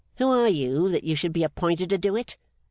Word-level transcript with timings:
Who 0.17 0.31
are 0.31 0.49
you, 0.49 0.89
that 0.89 1.03
you 1.03 1.15
should 1.15 1.31
be 1.31 1.43
appointed 1.43 1.89
to 1.89 1.97
do 1.99 2.15
it? 2.15 2.35